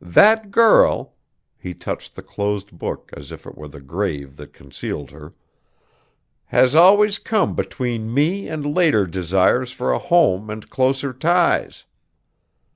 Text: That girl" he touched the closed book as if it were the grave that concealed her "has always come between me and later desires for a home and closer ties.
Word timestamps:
That 0.00 0.52
girl" 0.52 1.16
he 1.58 1.74
touched 1.74 2.14
the 2.14 2.22
closed 2.22 2.78
book 2.78 3.10
as 3.16 3.32
if 3.32 3.44
it 3.44 3.56
were 3.56 3.66
the 3.66 3.80
grave 3.80 4.36
that 4.36 4.52
concealed 4.52 5.10
her 5.10 5.34
"has 6.44 6.76
always 6.76 7.18
come 7.18 7.56
between 7.56 8.14
me 8.14 8.46
and 8.46 8.72
later 8.72 9.04
desires 9.04 9.72
for 9.72 9.90
a 9.92 9.98
home 9.98 10.48
and 10.48 10.70
closer 10.70 11.12
ties. 11.12 11.86